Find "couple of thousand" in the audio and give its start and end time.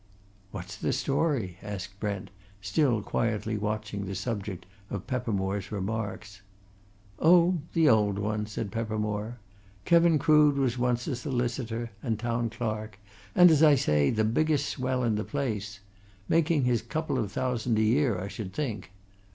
16.81-17.77